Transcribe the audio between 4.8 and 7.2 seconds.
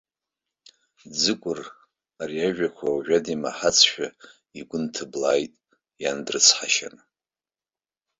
нҭыблааит иан дрыцҳашьаны.